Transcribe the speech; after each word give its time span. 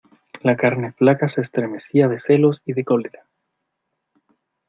la 0.41 0.57
carne 0.57 0.93
flaca 0.93 1.27
se 1.27 1.41
estremecía 1.41 2.07
de 2.07 2.17
celos 2.17 2.63
y 2.65 2.73
de 2.73 2.83
cólera. 2.83 3.27